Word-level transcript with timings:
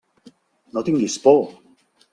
No 0.77 0.85
tinguis 0.89 1.21
por. 1.29 1.41